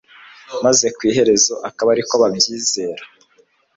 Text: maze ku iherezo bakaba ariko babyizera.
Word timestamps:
maze 0.65 0.85
ku 0.95 1.01
iherezo 1.09 1.53
bakaba 1.63 1.89
ariko 1.95 2.13
babyizera. 2.21 3.03